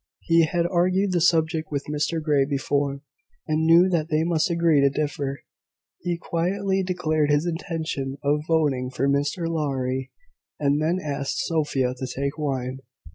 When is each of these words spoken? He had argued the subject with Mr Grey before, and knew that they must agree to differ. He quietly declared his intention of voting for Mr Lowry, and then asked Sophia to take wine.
He 0.21 0.45
had 0.45 0.65
argued 0.65 1.11
the 1.11 1.21
subject 1.21 1.67
with 1.71 1.85
Mr 1.87 2.19
Grey 2.19 2.43
before, 2.43 3.01
and 3.45 3.67
knew 3.67 3.87
that 3.89 4.09
they 4.09 4.23
must 4.23 4.49
agree 4.49 4.81
to 4.81 4.89
differ. 4.89 5.43
He 5.99 6.17
quietly 6.17 6.81
declared 6.81 7.29
his 7.29 7.45
intention 7.45 8.17
of 8.23 8.41
voting 8.47 8.89
for 8.89 9.07
Mr 9.07 9.47
Lowry, 9.47 10.09
and 10.59 10.81
then 10.81 10.97
asked 10.99 11.45
Sophia 11.45 11.93
to 11.93 12.07
take 12.07 12.35
wine. 12.39 12.79